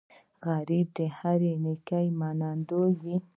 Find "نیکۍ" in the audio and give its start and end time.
1.63-2.07